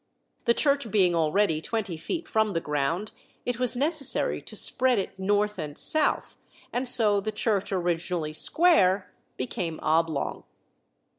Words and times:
The 0.45 0.55
church 0.55 0.89
being 0.89 1.13
already 1.13 1.61
twenty 1.61 1.95
feet 1.95 2.27
from 2.27 2.53
the 2.53 2.59
ground, 2.59 3.11
it 3.45 3.59
was 3.59 3.77
necessary 3.77 4.41
to 4.41 4.55
spread 4.55 4.97
it 4.97 5.19
north 5.19 5.59
and 5.59 5.77
south, 5.77 6.37
and 6.73 6.87
so 6.87 7.21
the 7.21 7.31
church, 7.31 7.71
originally 7.71 8.33
square, 8.33 9.13
became 9.37 9.79
oblong. 9.83 10.43